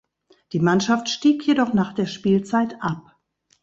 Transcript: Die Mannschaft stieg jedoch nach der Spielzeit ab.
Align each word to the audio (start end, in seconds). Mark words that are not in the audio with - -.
Die 0.53 0.59
Mannschaft 0.59 1.09
stieg 1.09 1.45
jedoch 1.45 1.73
nach 1.73 1.93
der 1.93 2.07
Spielzeit 2.07 2.75
ab. 2.81 3.15